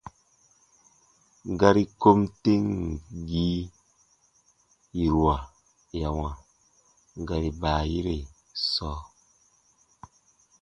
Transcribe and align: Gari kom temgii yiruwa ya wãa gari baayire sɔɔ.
Gari 1.59 1.83
kom 2.01 2.19
temgii 2.43 3.61
yiruwa 4.97 5.35
ya 5.99 6.09
wãa 6.17 6.35
gari 7.27 7.49
baayire 7.61 8.15
sɔɔ. 8.71 8.99